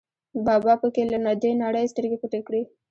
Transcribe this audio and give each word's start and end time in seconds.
بابا 0.45 0.73
په 0.81 0.87
کې 0.93 1.03
له 1.27 1.31
دې 1.41 1.51
نړۍ 1.63 1.85
سترګې 1.91 2.17
پټې 2.21 2.39
کړې. 2.47 2.61